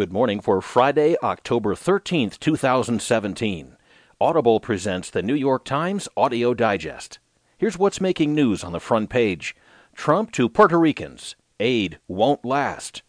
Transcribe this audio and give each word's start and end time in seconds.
Good 0.00 0.14
morning 0.14 0.40
for 0.40 0.62
Friday, 0.62 1.14
October 1.22 1.74
13th, 1.74 2.38
2017. 2.38 3.76
Audible 4.18 4.58
presents 4.58 5.10
the 5.10 5.22
New 5.22 5.34
York 5.34 5.62
Times 5.66 6.08
Audio 6.16 6.54
Digest. 6.54 7.18
Here's 7.58 7.76
what's 7.76 8.00
making 8.00 8.34
news 8.34 8.64
on 8.64 8.72
the 8.72 8.80
front 8.80 9.10
page 9.10 9.54
Trump 9.94 10.32
to 10.32 10.48
Puerto 10.48 10.78
Ricans. 10.78 11.36
Aid 11.60 11.98
won't 12.08 12.46
last. 12.46 13.02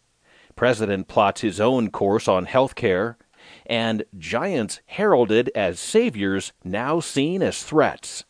President 0.57 1.07
plots 1.07 1.39
his 1.39 1.61
own 1.61 1.91
course 1.91 2.27
on 2.27 2.43
health 2.43 2.75
care. 2.75 3.17
And 3.65 4.03
giants 4.17 4.81
heralded 4.87 5.49
as 5.55 5.79
saviors 5.79 6.51
now 6.61 6.99
seen 6.99 7.41
as 7.41 7.63
threats. 7.63 8.25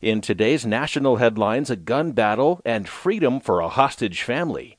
In 0.00 0.20
today's 0.20 0.66
national 0.66 1.18
headlines, 1.18 1.70
a 1.70 1.76
gun 1.76 2.10
battle 2.10 2.60
and 2.64 2.88
freedom 2.88 3.38
for 3.38 3.60
a 3.60 3.68
hostage 3.68 4.24
family. 4.24 4.78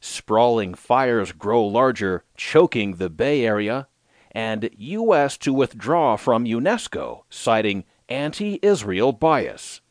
Sprawling 0.00 0.74
fires 0.74 1.32
grow 1.32 1.62
larger, 1.64 2.24
choking 2.34 2.96
the 2.96 3.10
Bay 3.10 3.44
Area, 3.44 3.86
and 4.32 4.70
U.S. 4.76 5.36
to 5.38 5.52
withdraw 5.52 6.16
from 6.16 6.46
UNESCO, 6.46 7.24
citing 7.28 7.84
anti 8.08 8.58
Israel 8.62 9.12
bias. 9.12 9.82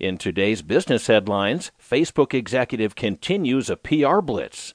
In 0.00 0.18
today's 0.18 0.62
business 0.62 1.06
headlines, 1.06 1.70
Facebook 1.80 2.34
executive 2.34 2.96
continues 2.96 3.70
a 3.70 3.76
PR 3.76 4.20
blitz. 4.20 4.74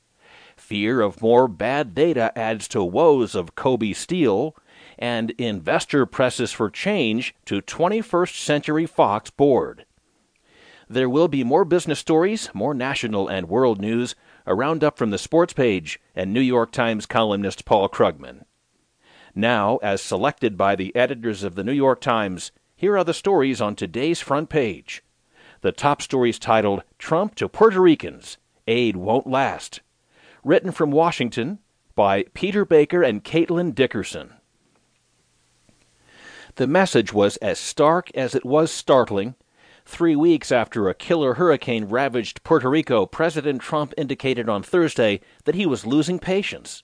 Fear 0.55 1.01
of 1.01 1.21
more 1.21 1.49
bad 1.49 1.93
data 1.93 2.31
adds 2.37 2.67
to 2.69 2.83
woes 2.83 3.35
of 3.35 3.55
Kobe 3.55 3.91
Steel, 3.91 4.55
and 4.97 5.31
investor 5.31 6.05
presses 6.05 6.53
for 6.53 6.69
change 6.69 7.35
to 7.45 7.61
21st 7.61 8.37
Century 8.37 8.85
Fox 8.85 9.29
board. 9.29 9.85
There 10.89 11.09
will 11.09 11.27
be 11.27 11.43
more 11.43 11.65
business 11.65 11.99
stories, 11.99 12.49
more 12.53 12.73
national 12.73 13.27
and 13.27 13.49
world 13.49 13.81
news, 13.81 14.15
a 14.45 14.55
roundup 14.55 14.97
from 14.97 15.09
the 15.09 15.17
sports 15.17 15.51
page, 15.51 15.99
and 16.15 16.31
New 16.31 16.41
York 16.41 16.71
Times 16.71 17.05
columnist 17.05 17.65
Paul 17.65 17.89
Krugman. 17.89 18.45
Now, 19.35 19.77
as 19.83 20.01
selected 20.01 20.57
by 20.57 20.75
the 20.75 20.95
editors 20.95 21.43
of 21.43 21.55
the 21.55 21.63
New 21.63 21.73
York 21.73 21.99
Times, 21.99 22.51
here 22.75 22.97
are 22.97 23.03
the 23.03 23.13
stories 23.13 23.59
on 23.59 23.75
today's 23.75 24.21
front 24.21 24.49
page. 24.49 25.03
The 25.61 25.73
top 25.73 26.01
stories 26.01 26.39
titled 26.39 26.83
Trump 26.97 27.35
to 27.35 27.49
Puerto 27.49 27.81
Ricans 27.81 28.37
Aid 28.65 28.95
Won't 28.95 29.27
Last. 29.27 29.81
Written 30.43 30.71
from 30.71 30.91
Washington 30.91 31.59
by 31.95 32.23
Peter 32.33 32.63
Baker 32.63 33.03
and 33.03 33.23
Caitlin 33.23 33.75
Dickerson. 33.75 34.33
The 36.55 36.67
message 36.67 37.11
was 37.11 37.35
as 37.37 37.59
stark 37.59 38.09
as 38.15 38.33
it 38.33 38.45
was 38.45 38.71
startling 38.71 39.35
Three 39.87 40.17
weeks 40.17 40.51
after 40.51 40.89
a 40.89 40.93
killer 40.93 41.35
hurricane 41.35 41.85
ravaged 41.85 42.43
Puerto 42.43 42.69
Rico, 42.69 43.05
President 43.05 43.61
Trump 43.61 43.93
indicated 43.97 44.49
on 44.49 44.61
Thursday 44.61 45.21
that 45.45 45.55
he 45.55 45.65
was 45.65 45.87
losing 45.87 46.19
patience. 46.19 46.83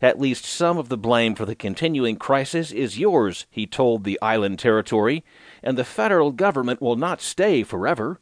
At 0.00 0.20
least 0.20 0.46
some 0.46 0.78
of 0.78 0.88
the 0.88 0.96
blame 0.96 1.34
for 1.34 1.44
the 1.44 1.56
continuing 1.56 2.16
crisis 2.16 2.70
is 2.70 3.00
yours, 3.00 3.46
he 3.50 3.66
told 3.66 4.04
the 4.04 4.18
island 4.22 4.60
territory, 4.60 5.24
and 5.60 5.76
the 5.76 5.84
federal 5.84 6.30
government 6.30 6.80
will 6.80 6.94
not 6.94 7.20
stay 7.20 7.64
forever. 7.64 8.20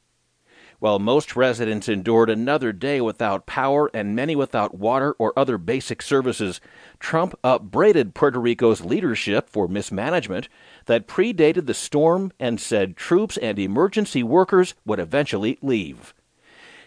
While 0.84 0.98
most 0.98 1.34
residents 1.34 1.88
endured 1.88 2.28
another 2.28 2.70
day 2.70 3.00
without 3.00 3.46
power 3.46 3.90
and 3.94 4.14
many 4.14 4.36
without 4.36 4.74
water 4.74 5.12
or 5.18 5.32
other 5.34 5.56
basic 5.56 6.02
services, 6.02 6.60
Trump 6.98 7.34
upbraided 7.42 8.14
Puerto 8.14 8.38
Rico's 8.38 8.84
leadership 8.84 9.48
for 9.48 9.66
mismanagement 9.66 10.46
that 10.84 11.08
predated 11.08 11.64
the 11.64 11.72
storm 11.72 12.32
and 12.38 12.60
said 12.60 12.98
troops 12.98 13.38
and 13.38 13.58
emergency 13.58 14.22
workers 14.22 14.74
would 14.84 14.98
eventually 14.98 15.56
leave. 15.62 16.12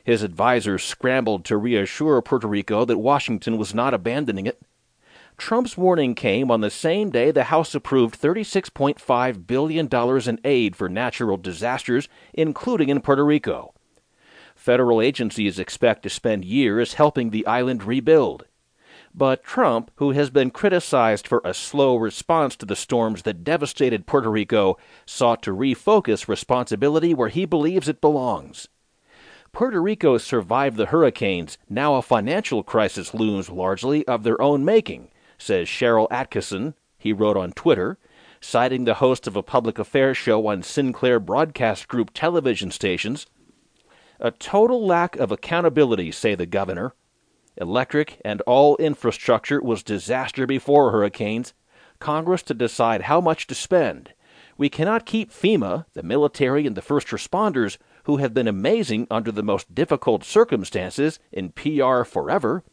His 0.04 0.23
advisers 0.23 0.84
scrambled 0.84 1.44
to 1.45 1.58
reassure 1.58 2.22
Puerto 2.22 2.48
Rico 2.48 2.86
that 2.86 3.00
Washington 3.00 3.58
was 3.58 3.73
not 3.73 3.95
abandoning 3.95 4.45
it. 4.45 4.61
Trump's 5.39 5.76
warning 5.76 6.14
came 6.14 6.52
on 6.52 6.61
the 6.61 6.70
same 6.70 7.09
day 7.09 7.32
the 7.32 7.45
House 7.45 7.73
approved 7.73 8.22
$36.5 8.22 9.48
billion 9.48 9.89
in 10.30 10.39
aid 10.44 10.76
for 10.76 10.88
natural 10.88 11.38
disasters, 11.38 12.08
including 12.36 12.89
in 12.89 13.02
Puerto 13.02 13.26
Rico. 13.26 13.73
Federal 14.58 15.00
agencies 15.02 15.60
expect 15.60 16.02
to 16.02 16.10
spend 16.10 16.44
years 16.44 16.95
helping 16.95 17.30
the 17.30 17.45
island 17.45 17.84
rebuild. 17.84 18.48
But 19.14 19.44
Trump, 19.44 19.92
who 19.95 20.12
has 20.12 20.32
been 20.32 20.50
criticized 20.50 21.28
for 21.28 21.42
a 21.45 21.54
slow 21.54 21.95
response 21.95 22.56
to 22.58 22.66
the 22.66 22.76
storms 22.76 23.22
that 23.22 23.44
devastated 23.44 24.08
Puerto 24.08 24.30
Rico, 24.32 24.78
sought 25.06 25.44
to 25.44 25.56
refocus 25.56 26.28
responsibility 26.28 27.14
where 27.14 27.30
he 27.30 27.45
believes 27.45 27.88
it 27.88 28.02
belongs. 28.02 28.68
Puerto 29.54 29.80
Rico 29.80 30.18
survived 30.18 30.76
the 30.76 30.88
hurricanes. 30.88 31.60
Now 31.70 31.95
a 31.95 32.02
financial 32.02 32.64
crisis 32.64 33.14
looms 33.14 33.50
largely 33.52 34.06
of 34.08 34.24
their 34.24 34.42
own 34.42 34.66
making, 34.66 35.12
says 35.38 35.68
Sharyl 35.68 36.10
Attkisson, 36.10 36.74
he 36.98 37.14
wrote 37.14 37.38
on 37.38 37.52
Twitter, 37.52 38.00
citing 38.42 38.86
the 38.86 38.95
host 38.95 39.28
of 39.28 39.36
a 39.36 39.44
public 39.44 39.78
affairs 39.78 40.18
show 40.18 40.48
on 40.48 40.64
Sinclair 40.64 41.20
Broadcast 41.20 41.88
Group 41.88 42.10
television 42.14 42.72
stations 42.72 43.28
a 44.20 44.32
total 44.32 44.86
lack 44.86 45.16
of 45.16 45.32
accountability, 45.32 46.11
say 46.11 46.36
the 46.36 46.45
governor. 46.45 46.94
Electric 47.58 48.22
and 48.23 48.42
all 48.42 48.78
infrastructure 48.78 49.61
was 49.61 49.83
disaster 49.83 50.45
before 50.45 50.92
hurricanes. 50.92 51.54
Congress 52.00 52.44
to 52.44 52.54
decide 52.54 53.04
how 53.04 53.20
much 53.20 53.48
to 53.48 53.56
spend. 53.56 54.14
We 54.58 54.70
cannot 54.70 55.06
keep 55.06 55.32
FEMA, 55.32 55.86
the 55.94 56.04
military, 56.04 56.66
and 56.66 56.76
the 56.76 56.82
first 56.82 57.08
responders, 57.08 57.77
who 58.04 58.17
have 58.17 58.33
been 58.33 58.48
amazing 58.48 59.08
under 59.11 59.32
the 59.32 59.44
most 59.44 59.73
difficult 59.76 60.23
circumstances, 60.23 61.20
in 61.32 61.50
PR 61.50 62.04
forever. 62.04 62.64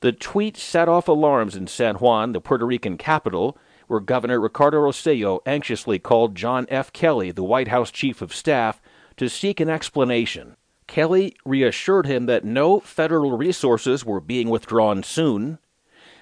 The 0.00 0.12
tweet 0.12 0.56
set 0.56 0.88
off 0.88 1.08
alarms 1.08 1.56
in 1.56 1.66
San 1.66 1.96
Juan, 1.96 2.32
the 2.32 2.40
Puerto 2.40 2.64
Rican 2.64 2.96
capital, 2.96 3.58
where 3.88 4.00
Governor 4.00 4.38
Ricardo 4.38 4.78
Rosselló 4.78 5.40
anxiously 5.44 5.98
called 5.98 6.34
John 6.34 6.66
F. 6.68 6.92
Kelly, 6.92 7.32
the 7.32 7.42
White 7.42 7.68
House 7.68 7.90
chief 7.90 8.22
of 8.22 8.34
staff, 8.34 8.80
to 9.18 9.28
seek 9.28 9.60
an 9.60 9.68
explanation. 9.68 10.56
Kelly 10.86 11.36
reassured 11.44 12.06
him 12.06 12.26
that 12.26 12.44
no 12.44 12.80
federal 12.80 13.36
resources 13.36 14.04
were 14.04 14.20
being 14.20 14.48
withdrawn 14.48 15.02
soon. 15.02 15.58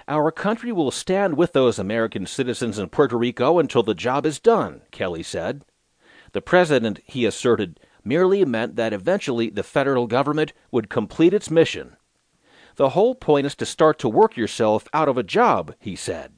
Our 0.09 0.31
country 0.33 0.73
will 0.73 0.91
stand 0.91 1.37
with 1.37 1.53
those 1.53 1.79
American 1.79 2.27
citizens 2.27 2.79
in 2.79 2.89
Puerto 2.89 3.17
Rico 3.17 3.59
until 3.59 3.83
the 3.83 3.95
job 3.95 4.27
is 4.27 4.41
done, 4.41 4.83
Kelly 4.91 5.23
said. 5.23 5.65
The 6.33 6.43
president, 6.43 7.01
he 7.05 7.25
asserted, 7.25 7.81
merely 8.05 8.45
meant 8.45 8.77
that 8.77 8.93
eventually 8.93 9.51
the 9.51 9.63
federal 9.63 10.07
government 10.07 10.53
would 10.71 10.91
complete 10.91 11.33
its 11.33 11.51
mission. 11.51 11.97
The 12.77 12.91
whole 12.91 13.15
point 13.15 13.47
is 13.47 13.55
to 13.57 13.67
start 13.67 13.99
to 14.01 14.09
work 14.09 14.37
yourself 14.37 14.87
out 14.93 15.09
of 15.09 15.17
a 15.17 15.23
job, 15.23 15.75
he 15.78 15.97
said. 15.97 16.36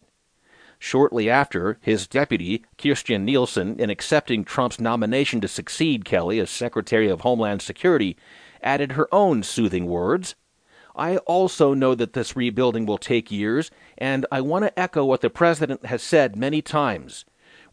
Shortly 0.78 1.28
after, 1.28 1.78
his 1.80 2.06
deputy, 2.06 2.64
Kirstjen 2.78 3.22
Nielsen, 3.22 3.80
in 3.80 3.90
accepting 3.90 4.44
Trump's 4.44 4.78
nomination 4.78 5.40
to 5.40 5.48
succeed 5.48 6.04
Kelly 6.04 6.38
as 6.38 6.50
Secretary 6.50 7.08
of 7.08 7.22
Homeland 7.22 7.62
Security, 7.62 8.16
added 8.62 8.92
her 8.92 9.12
own 9.12 9.42
soothing 9.42 9.86
words. 9.86 10.36
I 10.94 11.18
also 11.18 11.74
know 11.74 11.94
that 11.94 12.12
this 12.12 12.36
rebuilding 12.36 12.86
will 12.86 12.98
take 12.98 13.30
years, 13.30 13.70
and 13.96 14.26
I 14.30 14.40
want 14.40 14.64
to 14.64 14.78
echo 14.78 15.04
what 15.04 15.20
the 15.20 15.30
President 15.30 15.86
has 15.86 16.02
said 16.02 16.36
many 16.36 16.62
times. 16.62 17.24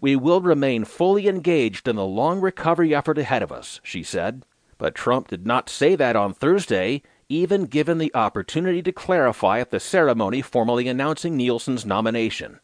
We 0.01 0.15
will 0.15 0.41
remain 0.41 0.85
fully 0.85 1.27
engaged 1.27 1.87
in 1.87 1.95
the 1.95 2.05
long 2.05 2.41
recovery 2.41 2.93
effort 2.93 3.17
ahead 3.17 3.41
of 3.41 3.51
us, 3.51 3.79
she 3.83 4.03
said. 4.03 4.45
But 4.77 4.93
Trump 4.93 5.29
did 5.29 5.47
not 5.47 5.69
say 5.69 5.95
that 5.95 6.15
on 6.15 6.33
Thursday, 6.33 7.01
even 7.29 7.65
given 7.65 7.97
the 7.97 8.13
opportunity 8.13 8.81
to 8.83 8.91
clarify 8.91 9.59
at 9.59 9.71
the 9.71 9.79
ceremony 9.79 10.41
formally 10.41 10.87
announcing 10.87 11.37
Nielsen's 11.37 11.85
nomination. 11.85 12.59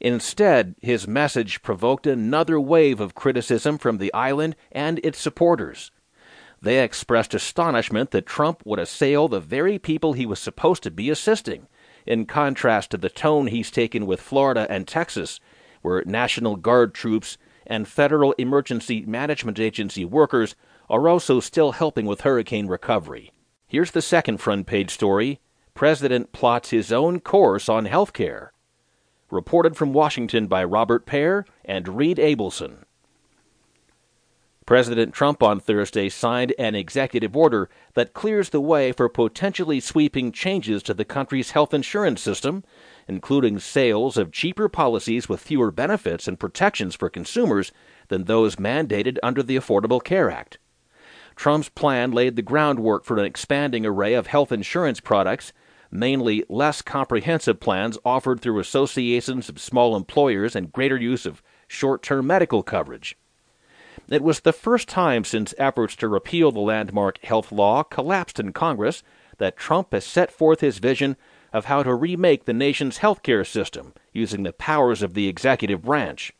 Instead, 0.00 0.74
his 0.80 1.08
message 1.08 1.62
provoked 1.62 2.06
another 2.06 2.60
wave 2.60 3.00
of 3.00 3.14
criticism 3.14 3.78
from 3.78 3.98
the 3.98 4.12
island 4.14 4.54
and 4.70 5.00
its 5.02 5.18
supporters. 5.18 5.90
They 6.60 6.82
expressed 6.82 7.34
astonishment 7.34 8.10
that 8.10 8.26
Trump 8.26 8.62
would 8.64 8.78
assail 8.78 9.28
the 9.28 9.40
very 9.40 9.78
people 9.78 10.12
he 10.12 10.26
was 10.26 10.38
supposed 10.38 10.82
to 10.84 10.90
be 10.90 11.10
assisting, 11.10 11.68
in 12.06 12.26
contrast 12.26 12.90
to 12.90 12.96
the 12.96 13.10
tone 13.10 13.48
he's 13.48 13.70
taken 13.70 14.06
with 14.06 14.20
Florida 14.20 14.66
and 14.70 14.86
Texas, 14.86 15.40
where 15.82 16.02
National 16.04 16.56
Guard 16.56 16.94
troops 16.94 17.38
and 17.66 17.86
Federal 17.86 18.32
Emergency 18.32 19.04
Management 19.06 19.60
Agency 19.60 20.04
workers 20.04 20.56
are 20.88 21.08
also 21.08 21.38
still 21.38 21.72
helping 21.72 22.06
with 22.06 22.22
hurricane 22.22 22.66
recovery. 22.66 23.32
Here's 23.66 23.90
the 23.90 24.02
second 24.02 24.38
front 24.38 24.66
page 24.66 24.90
story 24.90 25.40
President 25.74 26.32
plots 26.32 26.70
his 26.70 26.90
own 26.90 27.20
course 27.20 27.68
on 27.68 27.84
health 27.84 28.12
care. 28.12 28.52
Reported 29.30 29.76
from 29.76 29.92
Washington 29.92 30.46
by 30.46 30.64
Robert 30.64 31.04
Pear 31.04 31.44
and 31.64 31.96
Reed 31.96 32.16
Abelson. 32.16 32.84
President 34.64 35.14
Trump 35.14 35.42
on 35.42 35.60
Thursday 35.60 36.10
signed 36.10 36.52
an 36.58 36.74
executive 36.74 37.34
order 37.34 37.70
that 37.94 38.12
clears 38.12 38.50
the 38.50 38.60
way 38.60 38.92
for 38.92 39.08
potentially 39.08 39.80
sweeping 39.80 40.30
changes 40.30 40.82
to 40.82 40.92
the 40.92 41.06
country's 41.06 41.52
health 41.52 41.72
insurance 41.72 42.20
system, 42.20 42.62
including 43.06 43.58
sales 43.58 44.18
of 44.18 44.30
cheaper 44.30 44.68
policies 44.68 45.28
with 45.28 45.40
fewer 45.40 45.70
benefits 45.70 46.28
and 46.28 46.38
protections 46.38 46.94
for 46.94 47.08
consumers 47.08 47.72
than 48.08 48.24
those 48.24 48.56
mandated 48.56 49.16
under 49.22 49.42
the 49.42 49.56
Affordable 49.56 50.04
Care 50.04 50.30
Act. 50.30 50.58
Trump's 51.34 51.68
plan 51.70 52.12
laid 52.12 52.36
the 52.36 52.42
groundwork 52.42 53.04
for 53.04 53.18
an 53.18 53.24
expanding 53.24 53.86
array 53.86 54.12
of 54.12 54.26
health 54.26 54.52
insurance 54.52 55.00
products 55.00 55.52
mainly 55.90 56.44
less 56.48 56.82
comprehensive 56.82 57.60
plans 57.60 57.98
offered 58.04 58.40
through 58.40 58.58
associations 58.58 59.48
of 59.48 59.60
small 59.60 59.96
employers 59.96 60.54
and 60.54 60.72
greater 60.72 60.96
use 60.96 61.26
of 61.26 61.42
short 61.66 62.02
term 62.02 62.26
medical 62.26 62.62
coverage. 62.62 63.16
It 64.08 64.22
was 64.22 64.40
the 64.40 64.52
first 64.52 64.88
time 64.88 65.24
since 65.24 65.54
efforts 65.58 65.94
to 65.96 66.08
repeal 66.08 66.50
the 66.50 66.60
landmark 66.60 67.18
health 67.24 67.52
law 67.52 67.82
collapsed 67.82 68.40
in 68.40 68.52
Congress 68.52 69.02
that 69.38 69.56
Trump 69.56 69.92
has 69.92 70.04
set 70.04 70.30
forth 70.32 70.60
his 70.60 70.78
vision 70.78 71.16
of 71.52 71.66
how 71.66 71.82
to 71.82 71.94
remake 71.94 72.44
the 72.44 72.52
nation's 72.52 72.98
healthcare 72.98 73.46
system 73.46 73.92
using 74.12 74.42
the 74.42 74.52
powers 74.52 75.02
of 75.02 75.14
the 75.14 75.28
executive 75.28 75.82
branch. 75.82 76.32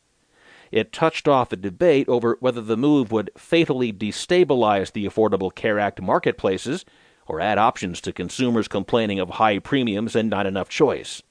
It 0.71 0.93
touched 0.93 1.27
off 1.27 1.51
a 1.51 1.55
debate 1.55 2.07
over 2.07 2.37
whether 2.39 2.61
the 2.61 2.77
move 2.77 3.11
would 3.11 3.31
fatally 3.35 3.91
destabilize 3.91 4.91
the 4.91 5.05
Affordable 5.05 5.53
Care 5.53 5.79
Act 5.79 6.01
marketplaces 6.01 6.85
or 7.29 7.39
add 7.39 7.57
options 7.57 8.01
to 8.01 8.11
consumers 8.11 8.67
complaining 8.67 9.19
of 9.19 9.29
high 9.31 9.59
premiums 9.59 10.15
and 10.15 10.29
not 10.29 10.47
enough 10.47 10.67
choice. 10.67 11.21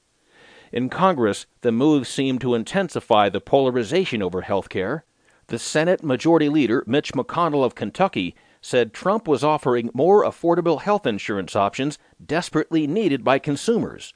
In 0.71 0.89
Congress, 0.89 1.45
the 1.61 1.71
move 1.71 2.07
seemed 2.07 2.41
to 2.41 2.55
intensify 2.55 3.27
the 3.27 3.41
polarization 3.41 4.23
over 4.23 4.41
health 4.41 4.69
care. 4.69 5.03
The 5.47 5.59
Senate 5.59 6.03
Majority 6.03 6.47
Leader 6.47 6.83
Mitch 6.87 7.11
McConnell 7.13 7.65
of 7.65 7.75
Kentucky 7.75 8.35
said 8.61 8.93
Trump 8.93 9.27
was 9.27 9.43
offering 9.43 9.89
more 9.93 10.23
affordable 10.23 10.81
health 10.81 11.05
insurance 11.05 11.55
options 11.55 11.97
desperately 12.23 12.87
needed 12.87 13.23
by 13.23 13.39
consumers. 13.39 14.13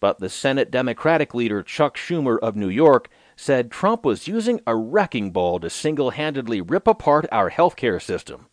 But 0.00 0.18
the 0.18 0.28
Senate 0.28 0.70
Democratic 0.70 1.34
leader 1.34 1.62
Chuck 1.62 1.96
Schumer 1.96 2.38
of 2.40 2.54
New 2.54 2.68
York 2.68 3.08
said 3.34 3.70
Trump 3.70 4.04
was 4.04 4.28
using 4.28 4.60
a 4.66 4.76
wrecking 4.76 5.30
ball 5.30 5.58
to 5.60 5.70
single 5.70 6.10
handedly 6.10 6.60
rip 6.60 6.86
apart 6.86 7.26
our 7.32 7.50
healthcare 7.50 8.00
system. 8.00 8.46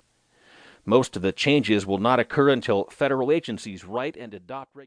Most 0.88 1.16
of 1.16 1.24
the 1.24 1.32
changes 1.32 1.84
will 1.86 1.98
not 1.98 2.20
occur 2.20 2.50
until 2.50 2.86
federal 2.92 3.32
agencies 3.32 3.84
write 3.84 4.16
and 4.16 4.36
adopt 4.36 4.76
regulations. 4.76 4.84